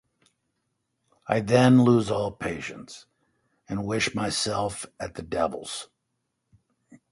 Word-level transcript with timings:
I 1.27 1.41
then 1.41 1.83
lose 1.83 2.09
all 2.09 2.31
patience, 2.31 3.05
and 3.69 3.85
wish 3.85 4.15
myself 4.15 4.87
at 4.99 5.13
the 5.13 5.21
devil's. 5.21 5.89